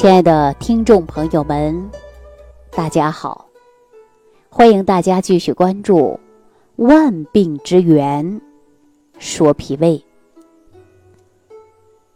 [0.00, 1.90] 亲爱的听众朋友们，
[2.70, 3.48] 大家好！
[4.48, 6.20] 欢迎大家继续关注
[6.86, 8.40] 《万病之源
[9.18, 10.00] 说脾胃》。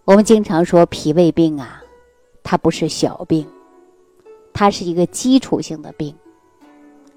[0.05, 1.83] 我们经常说脾胃病啊，
[2.45, 3.45] 它不是小病，
[4.53, 6.15] 它是一个基础性的病。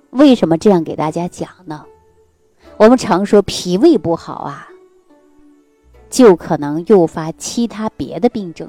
[0.10, 1.86] 为什么这样给大家讲呢？
[2.78, 4.68] 我们常说脾胃不好啊，
[6.10, 8.68] 就可能诱发其他别的病症。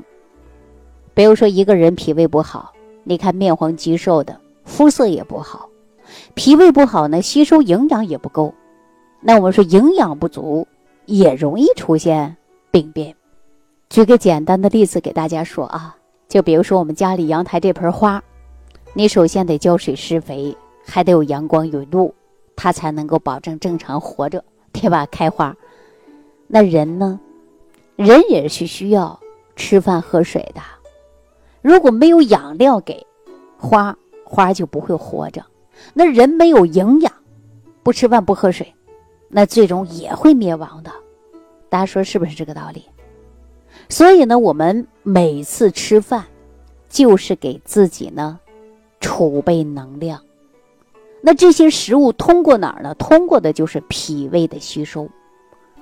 [1.16, 5.66] 比如说，一个人脾胃不好，你看面黄肌瘦的，肤色也不好，
[6.34, 8.52] 脾胃不好呢，吸收营养也不够。
[9.22, 10.68] 那我们说营养不足，
[11.06, 12.36] 也容易出现
[12.70, 13.16] 病变。
[13.89, 15.96] 举个简单的例子给大家说啊，
[16.29, 18.22] 就比如说我们家里阳台这盆花，
[18.92, 22.14] 你首先得浇水施肥，还得有阳光有露，
[22.54, 25.06] 它才能够保证正常活着，对吧？
[25.06, 25.56] 开花。
[26.46, 27.18] 那人呢，
[27.96, 29.18] 人也是需要
[29.56, 30.61] 吃饭喝水的。
[31.66, 33.05] 如果没有养料给
[33.59, 35.45] 花，花就不会活着。
[35.95, 37.12] 那人没有营养，
[37.83, 38.73] 不吃饭不喝水，
[39.28, 40.92] 那最终也会灭亡的。
[41.69, 42.84] 大家说是不是这个道理？
[43.89, 46.25] 所以呢，我们每次吃饭
[46.89, 48.39] 就是给自己呢
[49.01, 50.23] 储备能量。
[51.20, 52.95] 那这些食物通过哪儿呢？
[52.95, 55.08] 通过的就是脾胃的吸收。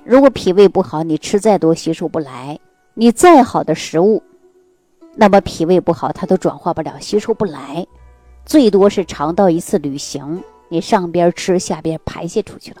[0.03, 2.59] 如果脾胃不好，你吃再多吸收不来，
[2.95, 4.23] 你再好的食物。
[5.15, 7.87] 那么脾胃不好，它都转化不了，吸收不来，
[8.45, 12.77] 最多是肠道一次旅行，你上边吃，下边排泄出去了。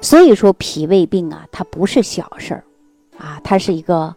[0.00, 2.64] 所以说脾胃病啊，它不是小事儿，
[3.18, 4.14] 啊，它是一个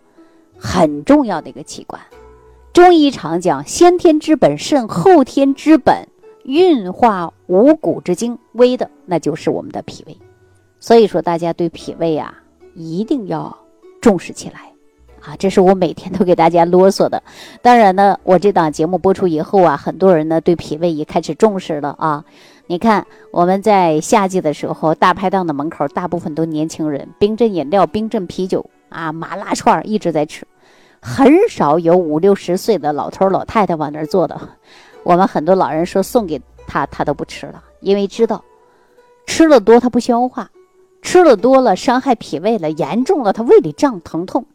[0.57, 2.01] 很重要的一个器官。
[2.71, 6.07] 中医常讲，先天之本肾，后天之本
[6.43, 10.17] 运化五谷之精微的，那就是我们的脾胃。
[10.79, 12.33] 所以说，大家对脾胃啊，
[12.75, 13.57] 一定要
[14.01, 14.72] 重视起来。
[15.25, 17.23] 啊，这是我每天都给大家啰嗦的。
[17.61, 22.25] 当然呢，我这档节目播出以后啊，很多人呢对脾胃也开始重视了啊。
[22.67, 30.45] 你看，我们在夏季的时候，大排档的门口大部分都年轻人，冰镇饮料、冰镇啤酒啊，麻辣串一直在吃，
[31.01, 34.39] 很少有五六十岁的老头老太太往那儿坐的。
[35.03, 38.43] 我们很多老人说送给他，他都不吃了，因为知道
[39.25, 40.49] 吃了多他不消化，
[41.01, 44.45] 吃了多了伤害脾胃了，严重了他胃里胀疼痛。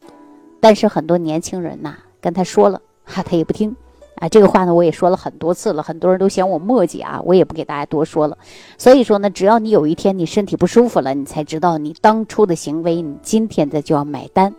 [0.61, 3.75] 但是很多年轻人呐，跟他说了，哈， 他也不听，
[4.17, 8.37] 啊，这个话呢，我也说了很多次了，很多人都嫌我磨叽啊，我也不给大家多说了。
[8.77, 14.55] 所以说呢，只要你有一天你身体不舒服了，你才知道你当初的行为，你今天的就要买单。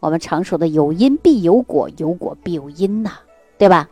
[0.00, 3.10] 我们常说的有因必有果，有果必有因呐，
[3.58, 3.88] 对吧？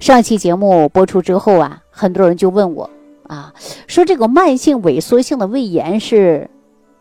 [0.00, 2.90] 上期节目播出之后啊，很多人就问我
[3.28, 3.54] 啊，
[3.86, 6.50] 说这个慢性萎缩性的胃炎是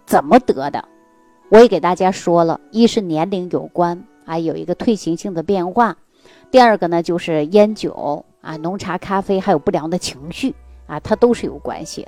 [0.05, 0.85] 怎么得的？
[1.51, 5.93] 我也给大家说了，一是年龄有关啊，有一个退行性的变化；
[6.49, 10.55] 第二个呢，就是烟酒啊、浓茶、咖啡，还有不良的情绪
[10.87, 12.07] 啊，它都是有关系。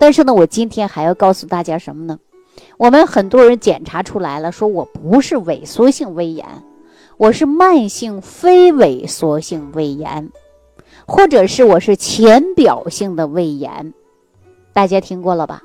[0.00, 2.18] 但是呢，我今天还要告诉大家什么呢？
[2.76, 6.44] 我们很多人检查出来了，说我不是萎缩性胃炎，
[7.18, 10.28] 我是慢性非萎缩性胃炎，
[11.06, 13.94] 或者是我是浅表性的胃炎，
[14.72, 15.62] 大家听过了吧？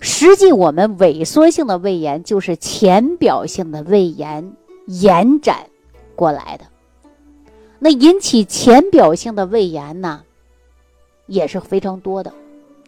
[0.00, 4.52] 实际我们萎缩性的胃炎就是浅表性的胃炎
[4.86, 5.66] 延展
[6.14, 6.64] 过来的。
[7.80, 10.22] 那引起浅表性的胃炎呢，
[11.26, 12.32] 也是非常多的，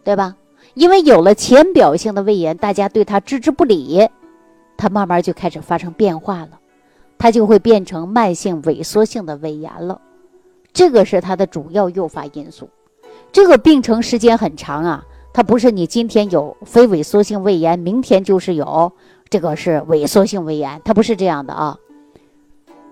[0.03, 0.35] 对吧？
[0.73, 4.07] 因为有了浅表性的胃炎，大家对它置之不理，
[4.77, 6.59] 它慢慢就开始发生变化了，
[7.17, 9.99] 它就会变成慢性萎缩性的胃炎了。
[10.71, 12.69] 这个是它的主要诱发因素。
[13.33, 15.05] 这个病程时间很长啊。
[15.33, 18.91] 它不是你今天有非萎缩性胃炎，明天就是有
[19.29, 21.77] 这个是萎缩性胃炎，它不是这样的啊。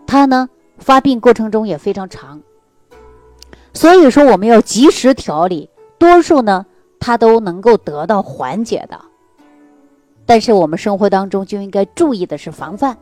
[0.08, 0.48] 它呢
[0.78, 2.42] 发病过程中也非常长，
[3.74, 6.66] 所以说我们要及时调理，多数呢
[6.98, 9.00] 它都能够得到缓解的。
[10.26, 12.98] 但是我们生活当中就应该注意的是防范，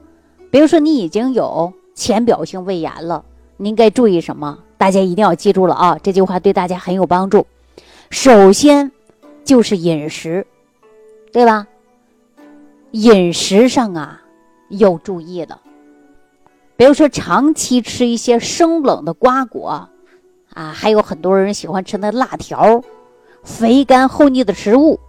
[0.50, 3.24] 比如说你已经有浅表性胃炎了，
[3.58, 4.58] 你应该注意什么？
[4.80, 7.46] 大家一定要记住了啊，这句话对大家很有帮助。
[8.10, 8.92] 首先。
[9.48, 10.46] 就是饮食，
[11.32, 11.66] 对吧？
[12.92, 14.22] 饮食上啊，
[14.70, 15.58] 要注意的。
[16.76, 19.90] 比如说，长期吃一些生冷的瓜果，
[20.54, 22.84] 啊，还有很多人喜欢吃那辣条、
[23.42, 25.00] 肥甘厚腻的食物，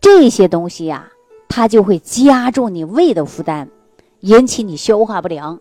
[0.00, 1.12] 这些东西呀，
[1.46, 3.68] 它就会加重你胃的负担，
[4.20, 5.60] 引起你消化不良，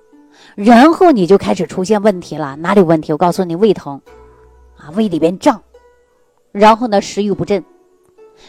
[0.55, 2.55] 然后你就开始出现问题了。
[2.55, 3.11] 哪里问题？
[3.11, 4.01] 我告诉你，胃疼，
[4.77, 5.61] 啊，胃里边胀，
[6.53, 7.61] 然后呢，食欲不振。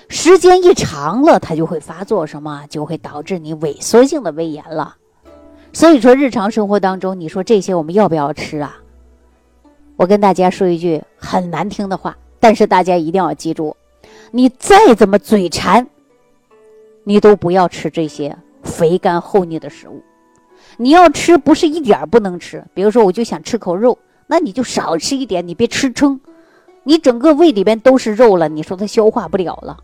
[0.08, 4.96] 时间一长了，它就会发作，什么就会导致你萎缩性的胃炎了。
[5.72, 8.76] 所以说，日常生活当中，你说这些我们要不要吃啊？
[9.96, 13.76] 我跟大家说一句很难听的话，但是大家一定要记住，
[14.30, 15.86] 你再怎么嘴馋，
[17.04, 20.02] 你都不要吃这些肥甘厚腻的食物。
[20.76, 22.64] 你要吃，不是一点不能吃。
[22.74, 26.20] 比如说，我就想吃口肉，那你就少吃一点，你别吃撑。
[26.84, 29.76] 你整个胃里边都是肉了，你说它消化不了了，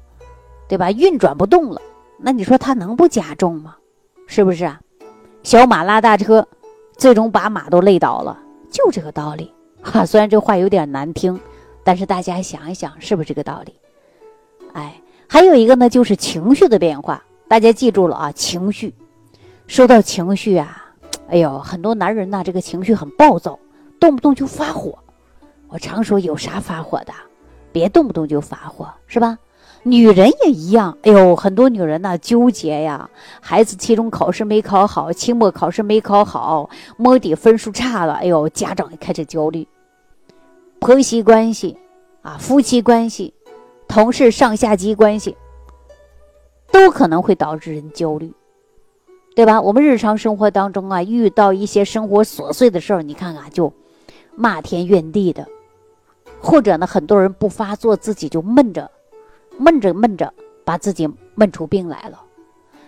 [0.69, 0.91] 对吧？
[0.91, 1.81] 运转不动了，
[2.19, 3.77] 那你说它能不加重吗？
[4.27, 4.81] 是不是啊？
[5.43, 6.47] 小马拉大车，
[6.97, 8.37] 最终把马都累倒了，
[8.71, 9.53] 就这个道理。
[9.81, 11.39] 哈，虽然这话有点难听，
[11.85, 13.73] 但是大家想一想，是不是这个道理？
[14.73, 18.93] 哎，还有一个呢，就是情绪的变化，大家记住了啊，情绪。
[19.69, 20.85] 说到情绪啊，
[21.29, 23.59] 哎呦，很多男人呐，这个情绪很暴躁，
[24.01, 24.99] 动不动就发火。
[25.69, 27.13] 我常说，有啥发火的？
[27.73, 29.39] 别动不动就发火，是吧？
[29.83, 30.97] 女人也一样。
[31.03, 33.09] 哎呦，很多女人呐，纠结呀，
[33.41, 39.67] 孩子期中考试没考好，期末考试没考好，摸底分数差了，哎呦，家长也开始焦虑。
[40.81, 41.77] 婆媳关系
[42.23, 43.35] 啊，夫妻关系，
[43.87, 45.37] 同事上下级关系，
[46.73, 48.33] 都可能会导致人焦虑。
[49.37, 49.61] 对吧？
[49.61, 53.73] 我们日常生活当中啊，遇到一些生活琐碎的事儿，你看看就
[54.35, 55.47] 骂天怨地的，
[56.41, 58.91] 或者呢，很多人不发作，自己就闷着，
[59.59, 60.33] 闷着闷着，
[60.65, 62.21] 把自己闷出病来了。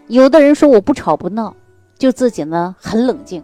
[0.09, 1.55] 有的人说我不吵不闹，
[1.99, 3.43] 就自己呢很冷静，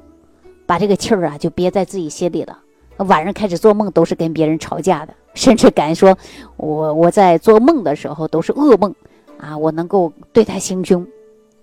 [0.66, 2.58] 把这个气儿啊就憋在自己心里了。
[2.98, 6.16] 晚上开始做梦都是跟别人吵架的，甚至敢说
[6.56, 8.94] 我我在做梦的时候都是噩梦
[9.38, 11.06] 啊，我能够对他行凶，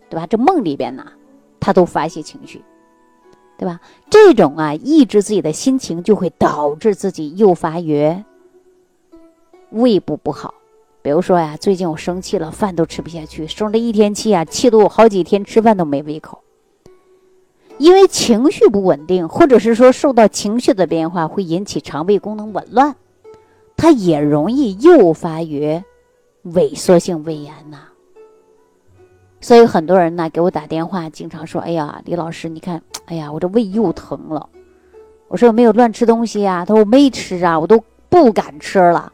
[0.09, 0.27] 对吧？
[0.27, 1.05] 这梦里边呢。
[1.65, 2.61] 他都发泄情绪，
[3.57, 3.79] 对吧？
[4.09, 8.13] 这种啊，抑制自己的心情，就会导致自己诱发于
[9.73, 10.53] 胃部不好。
[11.01, 16.39] 比如说呀，最近我生气了，饭都吃不下去，生了一天气啊，气得我好几天吃饭都没胃口。
[17.77, 22.95] 因为情绪不稳定，或者是说受到情绪的变化，会引起肠胃功能紊乱，
[23.75, 25.83] 它也容易诱发于
[26.45, 27.79] 萎缩性胃炎呐。
[29.41, 34.47] 所以很多人呢给我打电话，经常说：“哎呀，李老师，你看，哎呀，我这胃又疼了。”
[35.27, 39.11] 我说：“没有乱吃东西呀？”他说：“我没吃啊，我都不敢吃了。”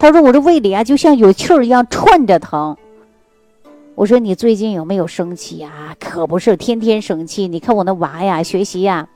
[0.00, 2.74] 他说：“我这胃里啊，就像有气儿一样串着疼。”
[3.94, 7.46] 我说：“你最近有没有生气啊？”可不是，天天生气。
[7.46, 9.06] 你看我那娃呀，学习呀，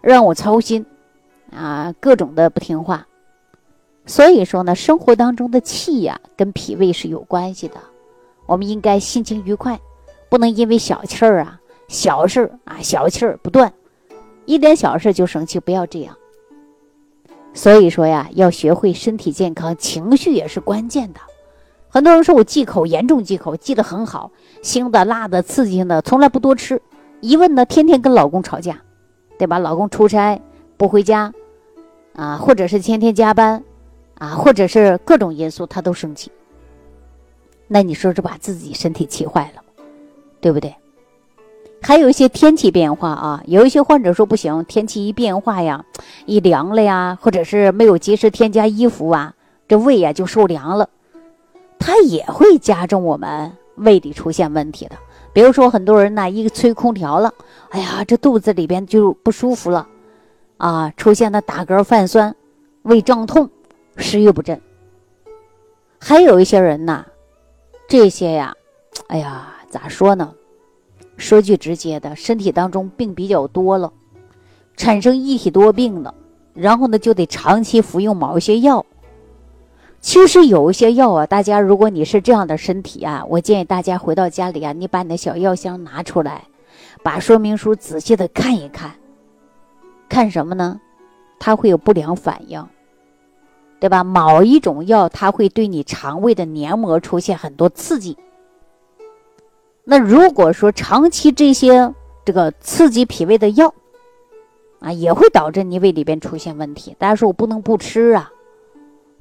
[0.00, 0.86] 让我操心，
[1.54, 3.06] 啊，各种的不听话。
[4.06, 7.74] 所以说呢，生活当中的气呀，跟脾胃是有关系的。
[8.46, 9.78] 我们应该心情愉快。
[10.30, 13.70] 不能因为小气儿啊，小事儿啊，小气儿不断，
[14.46, 16.16] 一点小事就生气，不要这样。
[17.52, 21.20] 所以说呀，要学会身体健康，情绪也是关键的。
[21.88, 24.30] 很多人说我忌口，严重忌口，忌得很好，
[24.62, 26.80] 腥的、辣的、刺激性的，从来不多吃。
[27.20, 28.80] 一问呢，天天跟老公吵架，
[29.38, 29.58] 对吧？
[29.58, 30.40] 老公出差
[30.76, 31.32] 不回家，
[32.14, 33.62] 啊，或者是天天加班，
[34.14, 36.30] 啊，或者是各种因素，他都生气。
[37.66, 39.62] 那你说这把自己身体气坏了？
[40.40, 40.74] 对不对？
[41.82, 45.84] 还有一些天气变化啊，有一些患者说不行，天气一变化呀，
[46.26, 49.34] 一凉了呀，或者是没有及时添加衣服啊，
[49.66, 50.88] 这胃呀就受凉了，
[51.78, 54.96] 它也会加重我们胃里出现问题的。
[55.32, 57.32] 比如说很多人呢，一吹空调了，
[57.70, 59.88] 哎呀，这肚子里边就不舒服了，
[60.58, 62.34] 啊，出现了打嗝、泛酸、
[62.82, 63.50] 胃胀痛、
[63.96, 64.60] 食欲不振。
[65.98, 67.04] 还有一些人呢，
[67.88, 68.54] 这些呀，
[69.08, 69.56] 哎呀。
[69.70, 70.34] 咋说呢？
[71.20, 73.92] 说句直接的，身体当中病比较多了，
[74.76, 76.14] 产生一体多病了，
[76.54, 78.84] 然后呢就得长期服用某一些药。
[80.00, 86.44] 其实有一些药啊，大家如果你是这样的身体啊，我建议大家回到家里啊，你把你的小药箱拿出来，
[87.02, 88.92] 把说明书仔细的看一看。
[90.08, 90.80] 看什么呢？
[91.38, 92.66] 它会有不良反应，
[93.78, 94.02] 对吧？
[94.02, 98.16] 某一种药它会对你肠胃的黏膜出现很多刺激。
[99.90, 101.92] 那如果说长期这些
[102.24, 103.74] 这个刺激脾胃的药，
[104.78, 106.94] 啊，也会导致你胃里边出现问题。
[106.96, 108.30] 大家说我不能不吃啊，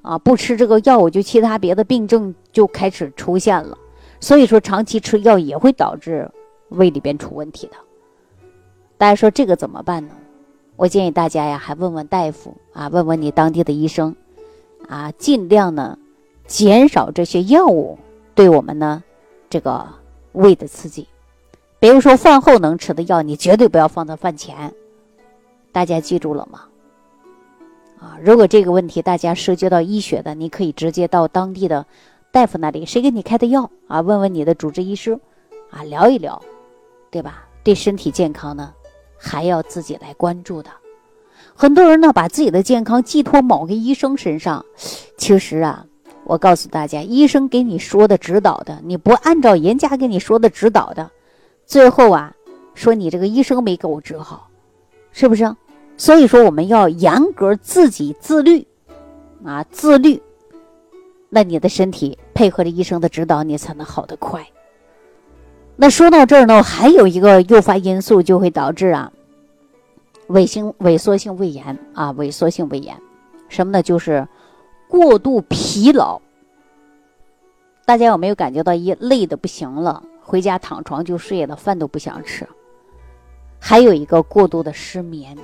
[0.03, 3.75] 啊，不吃这个药，我就其他别的病症就开始出现了。
[4.19, 6.29] 所以说长期吃药也会导致
[6.67, 7.73] 胃里边出问题的。
[8.95, 10.13] 大家说这个怎么办呢？
[10.75, 14.15] 我建议大家呀，还问问大夫啊，问问你当地的医生，
[14.87, 15.97] 啊，尽量呢
[16.45, 17.97] 减少这些药物
[18.35, 19.03] 对我们呢
[19.49, 19.97] 这个。
[20.33, 21.07] 胃的刺激，
[21.79, 24.73] 比如说饭后能吃的药，你绝对不要放到饭前。
[25.71, 26.63] 大家记住了吗？
[27.99, 31.85] 啊，如果这个问题大家涉及到医学的，你可以直接到当地的
[32.31, 34.01] 大夫那里，谁给你开的药啊？
[34.01, 35.19] 问问你的主治医师，
[35.69, 36.41] 啊，聊一聊，
[37.11, 37.45] 对吧？
[37.61, 38.73] 对身体健康呢，
[39.17, 40.69] 还要自己来关注的。
[41.53, 44.65] 很多人呢，把自己的健康寄托某个医生身上，
[45.17, 45.85] 其实啊，
[46.29, 51.09] 我告诉大家，医生给你说的指导的，你不按照人家给你说的指导的，
[51.65, 52.35] 最后啊，
[52.75, 54.47] 说你这个医生没给我治好，
[55.11, 55.55] 是不是？
[55.97, 58.67] 所以说，我们要严格自己自律，
[59.43, 60.21] 啊，自律，
[61.29, 64.45] 那你的身体配合着医生的指导，你才能好得快。
[65.77, 69.11] 那说到这儿呢，还有一个诱发因素就会导致啊。
[70.27, 72.95] 萎性萎缩性胃炎啊，萎缩性胃炎，
[73.47, 73.81] 什么呢？
[73.81, 74.27] 就是
[74.89, 76.19] 过度疲劳。
[77.85, 82.45] 大家有没有感觉到一累的不行了，回家躺床就睡了，饭都不想吃？
[83.59, 85.37] 还有一个过度的失眠，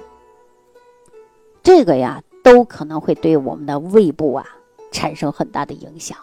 [1.62, 4.46] 这个呀，都可能会对我们的胃部啊
[4.92, 6.18] 产生很大的影响。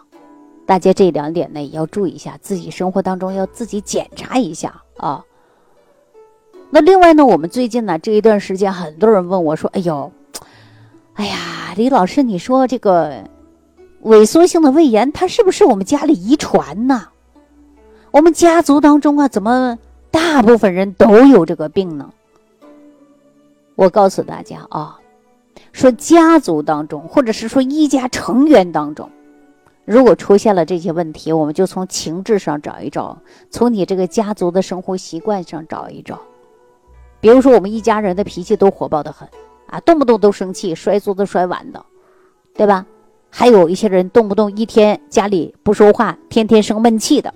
[0.65, 5.23] 大家这两点呢也要注意一下，自己生活当中要自己检查一下啊。
[6.69, 10.11] 那另外呢，我们最近呢这一段时间，很多人问我说：“哎呦，
[11.13, 11.37] 哎呀，
[11.75, 13.23] 李老师，你说这个
[14.03, 17.07] 萎缩性的胃炎，它是不是我们家里遗传呢？
[18.11, 19.77] 我们家族当中啊，怎么
[20.11, 22.09] 大部分人都有这个病呢？”
[23.75, 24.99] 我告诉大家啊，
[25.71, 29.09] 说家族当中，或者是说一家成员当中，
[29.83, 33.17] 如果出现了这些问题，我们就从情志上找一找，
[33.49, 36.19] 从你这个家族的生活习惯上找一找。
[37.19, 39.27] 比如说，我们一家人的脾气都火爆的很，
[39.73, 41.83] 啊，动不动都生气，摔桌子、摔碗的，
[42.53, 42.85] 对吧？
[43.31, 47.33] 还有一些人动不动一天家里不说话，天天生闷气的，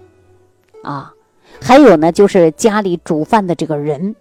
[0.84, 1.12] 啊，
[1.60, 4.15] 还有呢，就是家里煮饭的这个人，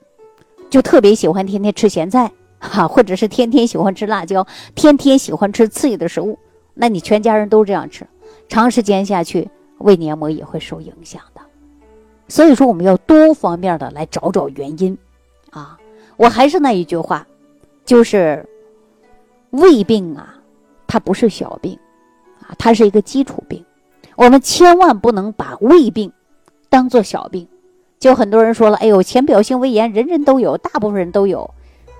[0.70, 6.38] 就特别喜欢天天吃咸菜，哈，或者是天天喜欢吃辣椒，天天喜欢吃刺激的食物，
[6.72, 8.06] 那你全家人都这样吃，
[8.48, 11.42] 长时间下去，胃黏膜也会受影响的。
[12.28, 14.96] 所以说，我们要多方面的来找找原因。
[15.50, 15.78] 啊，
[16.16, 17.26] 我还是那一句话，
[17.86, 18.44] 就是
[19.50, 20.34] 胃病啊，
[20.86, 21.78] 它不是小病，
[22.40, 23.64] 啊，它是一个基础病。
[24.16, 26.12] 我们千万不能把胃病
[26.68, 27.48] 当做小病。
[27.98, 31.48] 就很多人说了，哎呦，浅表性胃炎人人都有，大部分人都有，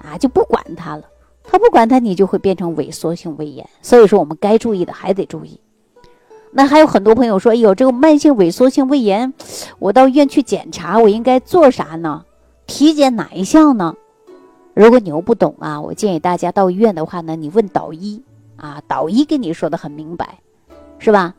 [0.02, 1.04] 啊，就不管它了。
[1.48, 3.66] 他不管它，你就会变成萎缩性胃炎。
[3.80, 5.60] 所以说，我们该注意的还得注意。
[6.50, 9.32] 那还有很多朋友说，哎呦，这个慢性萎缩性胃炎，
[9.78, 12.24] 我到医院去检查，我应该做啥呢？
[12.66, 13.94] 体检哪一项呢？
[14.76, 18.22] 如果你又不懂啊，我建议大家到医院的话呢，你问导医
[18.56, 20.38] 啊，导医跟你说的很明白，
[20.98, 21.34] 是吧？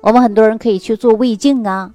[0.00, 1.94] 我们很多人可以去做胃镜啊，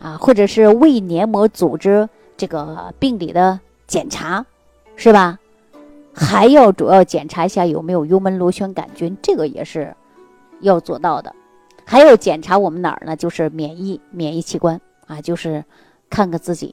[0.00, 4.46] 啊，或者是胃黏膜组织这个病理的检查，
[4.94, 5.36] 是吧？
[6.14, 9.92] 还要主要检查一下有没有幽门螺旋杆菌，这个也是
[10.60, 11.34] 要做到的。
[11.84, 13.16] 还要检查我们哪儿呢？
[13.16, 15.64] 就是免疫免疫器官啊，就是
[16.08, 16.72] 看看自己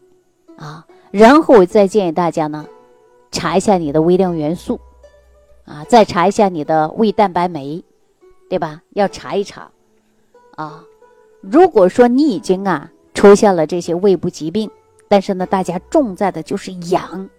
[0.57, 0.85] 啊。
[1.09, 2.67] 然后我再建议大家呢，
[3.31, 4.79] 查一下你的微量元素，
[5.65, 7.83] 啊，再查一下你的胃蛋白酶，
[8.49, 8.81] 对吧？
[8.91, 9.71] 要查一查，
[10.55, 10.83] 啊，
[11.39, 14.69] 如果说你已经啊出现了这些胃部疾病，
[15.07, 17.29] 但是呢，大家重在的就是养，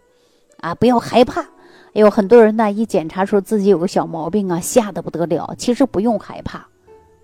[0.61, 1.47] 啊，不要害怕。
[1.93, 5.55] 有很多人呢一检查说自己有个小毛病啊，吓得不得了。
[5.59, 6.67] 其实不用害怕，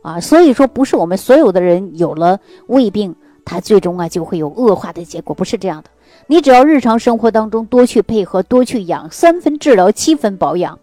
[0.02, 5.88] 啊，所以说不是我们所有的人有了胃病，它最终啊就会有恶化的结果，不是这样的。
[6.30, 10.78] 你只要日常生活当中多去配合，多去养，三分治疗，七分保养，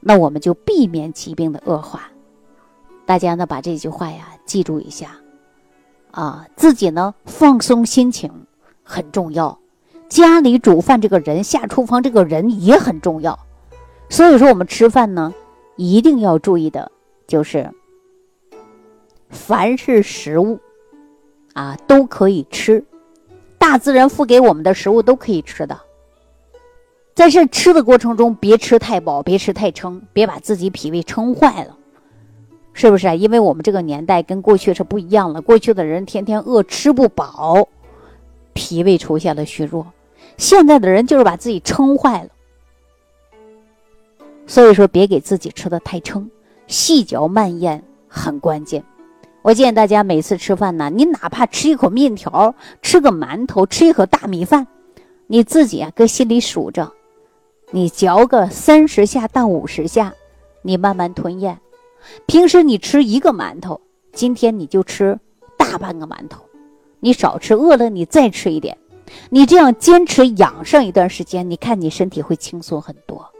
[0.00, 2.08] 那我们就避免疾病的恶化。
[3.04, 5.18] 大家呢把这句话呀记住一下，
[6.12, 8.32] 啊，自己呢放松心情
[8.82, 9.58] 很重要，
[10.08, 13.38] 家里煮饭这个人下厨房这个人也很重要。
[14.08, 15.34] 所以说我们吃饭呢
[15.76, 16.90] 一定要注意的，
[17.26, 17.70] 就是
[19.28, 20.58] 凡是食物
[21.52, 22.82] 啊都可以吃。
[23.64, 25.80] 大自然赋给我们的食物都可以吃的，
[27.14, 31.74] 在这吃的过程中，别吃太饱，别吃太撑，别把自己脾胃撑坏了，
[32.74, 33.16] 是不是？
[33.16, 37.66] 因为我们这个年代跟过去是不一样了，过去的人天天饿，吃不饱，
[38.52, 39.86] 脾胃出现了虚弱，
[40.36, 42.28] 现在的人就是把自己撑坏了。
[44.46, 46.30] 所以说，别给自己吃的太撑，
[46.66, 48.84] 细嚼慢咽很关键。
[49.44, 54.66] 我建议大家每次吃饭呢，你哪怕吃一口面条，吃个馒头，吃一口大米饭，
[55.26, 56.90] 你自己啊搁心里数着，
[57.70, 60.14] 你嚼个三十下到五十下，
[60.62, 61.60] 你慢慢吞咽。
[62.24, 63.82] 平时你吃一个馒头，
[64.14, 65.20] 今天你就吃
[65.58, 66.42] 大半个馒头，
[67.00, 68.78] 你少吃，饿了你再吃一点。
[69.28, 73.30] 你这样坚持养上一段时间，你看你身体会轻松很多。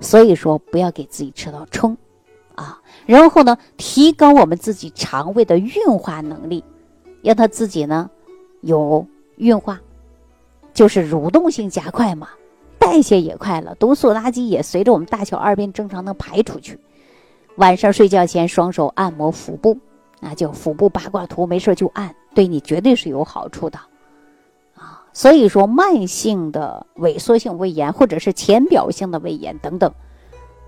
[0.00, 1.94] 所以说，不要给自己吃到撑。
[2.54, 6.64] 啊，然后呢，提高我们自己肠胃的运化能力，
[7.22, 8.10] 让它自己呢
[8.60, 9.06] 有
[9.36, 9.80] 运化，
[10.72, 12.28] 就是蠕动性加快嘛，
[12.78, 16.78] 代谢也快了，毒素垃圾也随着我们大小二便正常的排出去。
[17.56, 19.78] 晚上睡觉前，双手按摩腹部，
[20.20, 23.78] 那就腹部八卦图，没事就按，对你绝对是有好处的。
[24.74, 29.92] 啊，所以说慢性的萎缩性胃炎或者是浅表性的胃炎等等，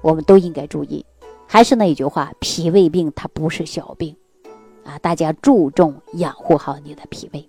[0.03, 1.05] 我们都应该注意。
[1.47, 4.17] 还是那一句话，脾胃病它不是小病，
[4.85, 7.49] 啊，大家注重养护好你的脾胃。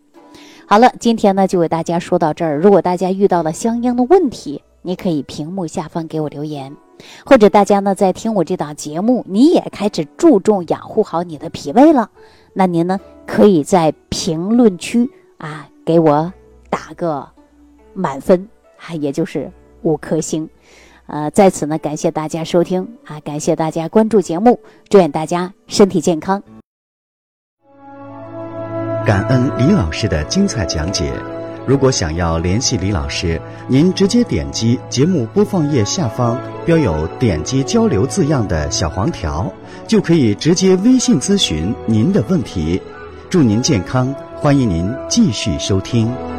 [0.67, 2.57] 好了，今天呢就给大家说到这儿。
[2.57, 6.75] 如果大家遇到了相应的问题，你可以屏幕下方给我留言。
[7.25, 12.09] 或者大家呢在听我这档节目，你也开始注重养护好你的脾胃了，
[12.53, 16.31] 那您呢可以在评论区啊给我
[16.69, 17.27] 打个
[17.93, 18.47] 满分，
[18.77, 20.49] 啊，也就是五颗星。
[21.07, 24.59] 呃，在此呢感谢大家收听啊，感谢大家关注节目，
[24.89, 26.41] 祝愿大家身体健康。
[29.05, 31.13] 感恩李老师的精彩讲解。
[31.67, 39.51] 如果想要联系李老师，您直接点击节目播放页下方标有“点击交流”字样的小黄条，
[39.87, 42.79] 就可以直接微信咨询您的问题。
[43.31, 46.34] 祝您健康，欢迎您继续收听。